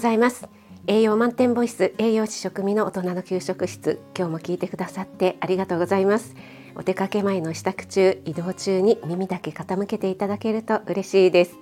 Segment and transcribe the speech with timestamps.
[0.00, 0.48] ざいます。
[0.86, 4.00] 栄養満点ボイス栄養士食味の大人の給食室。
[4.16, 6.34] 今日も聞いてくださってありがとうございます。
[6.74, 11.54] お出かけ前の支度中移動中に耳だけ傾けていただけると嬉しいです。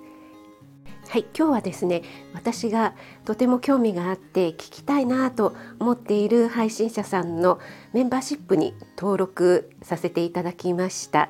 [1.09, 2.03] はい今日はですね
[2.33, 2.93] 私が
[3.25, 7.59] とても興味があって聞きたいなと思っている配信者さんの
[7.93, 11.29] メンバーシップに登録させていただきました。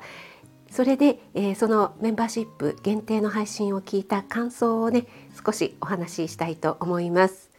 [0.70, 5.06] それで、えー、そのメンバーシップ限定の配信を聞いた感想をね
[5.44, 7.50] 少しお話ししたいと思います。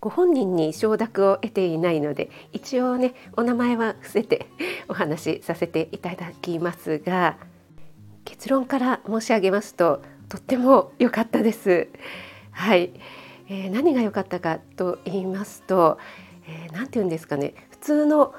[0.00, 4.46] ご本人に承諾を得ていないので一応ねお名前は伏せて
[4.88, 7.36] お話しさせていただきますが
[8.24, 11.88] 結論から申し上げますととっても良かったです。
[12.52, 12.92] はい、
[13.48, 15.98] えー、何が良かったかと言いますと、
[16.46, 17.54] えー、て言うんですかね。
[17.70, 18.34] 普通の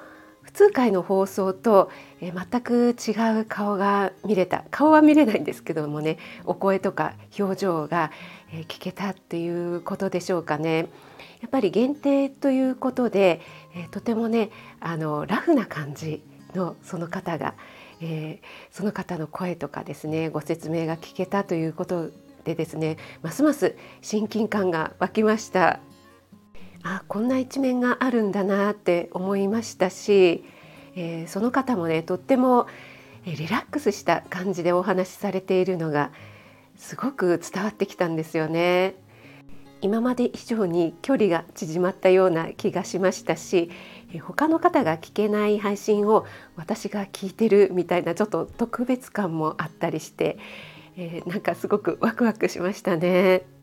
[0.49, 8.12] 普通回の放送と、え、全く違う顔が見れた顔は見れないんですけどもねお声とか表情が、
[8.52, 10.88] え、聞けたっていうことでしょうかね。
[11.42, 13.42] やっぱり限定ということで、
[13.75, 16.23] え、とてもねあのラフな感じ
[16.55, 17.53] のその方が、
[18.02, 22.09] えー、その方の声とかですねご説明が聞けたということ
[22.44, 25.80] でですねますます親近感が湧きました
[26.83, 30.44] あこんな一面があるんだなって思いましたし、
[30.95, 32.67] えー、その方もねとっても
[33.25, 36.11] リラックスした感じでお話しされているのが
[36.77, 38.95] すごく伝わってきたんですよね。
[39.81, 43.71] 今まで以上に距離が縮まったような気がしましたし
[44.21, 46.25] 他の方が聞けない配信を
[46.58, 50.38] 私が聞いてるみたいなちょっと特別感もあったりして、
[50.97, 53.58] えー、なんかすごくワクワクしましたね。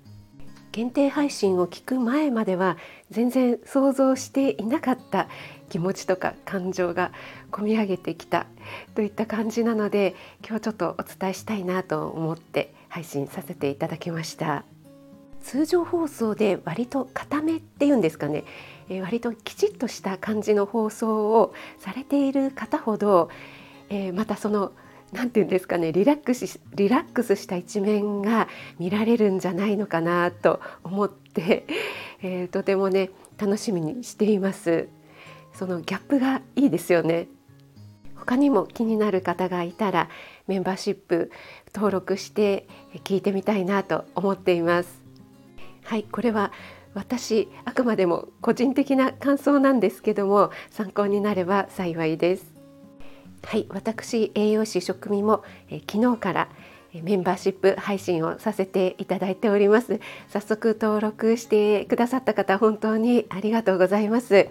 [0.76, 2.76] 限定配信を聞く前までは
[3.10, 5.26] 全然想像していなかった
[5.70, 7.12] 気持ちとか感情が
[7.50, 8.44] 込み上げてきた
[8.94, 10.14] といった感じなので
[10.46, 14.64] 今日ちょっとお伝えしたいなと思って配信させていただきました。
[15.40, 18.44] 通常放送で割と固めっていうんですかね、
[18.90, 23.30] えー、割ときちっとした感じの放送をされている方ほど、
[23.88, 24.72] えー、またその
[25.12, 31.66] 何て言うんですかねリラックスリラックスした一面が見られるんじゃないのかなと思って、
[32.22, 34.88] えー、とてもね楽しみにしています。
[35.52, 37.28] そのギャップがいいですよね。
[38.14, 40.08] 他にも気になる方がいたら
[40.48, 41.30] メンバーシップ
[41.72, 42.66] 登録して
[43.04, 45.00] 聞いてみたいなと思っています。
[45.84, 46.50] はいこれは
[46.94, 52.55] 私あくまでも個人的な感想なんですけども参考になれば幸いです
[53.46, 56.48] はい私栄養士食味もえ昨日から
[56.92, 60.00] メンバーシップ配信をさせていただいております。
[60.28, 64.48] 早速登録してくださった方本当にありがとうございます。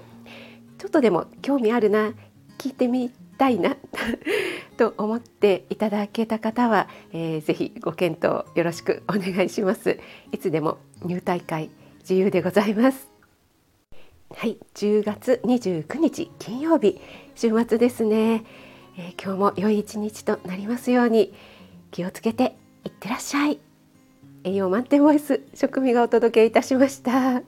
[0.78, 2.14] ちょっとでも興味あるな
[2.58, 3.76] 聞いてみたいな
[4.78, 10.00] と思っていただけた方は、えー、ぜひご検討よろしくお願いします。
[10.32, 11.70] いつでも入大会
[12.00, 13.10] 自由でございます。
[14.34, 17.02] はい10月29日金曜日。
[17.36, 18.46] 週末ですね、
[18.98, 21.34] えー、今日も良い一日となりますように
[21.92, 23.60] 気をつけていってらっしゃい。
[24.44, 27.42] 栄養満点ボイス食味がお届けいたしました。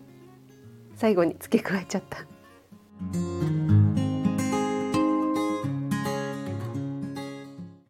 [0.96, 3.67] 最後に付け加えちゃった。